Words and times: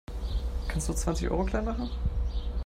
Kannst 0.67 0.89
du 0.89 0.93
zwanzig 0.93 1.29
Euro 1.29 1.45
klein 1.45 1.63
machen? 1.65 1.91